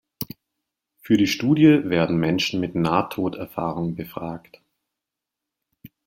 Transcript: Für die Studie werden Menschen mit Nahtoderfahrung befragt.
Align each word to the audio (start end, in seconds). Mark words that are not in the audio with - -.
Für 1.03 1.15
die 1.15 1.27
Studie 1.27 1.87
werden 1.87 2.17
Menschen 2.17 2.59
mit 2.59 2.73
Nahtoderfahrung 2.73 3.93
befragt. 3.93 4.59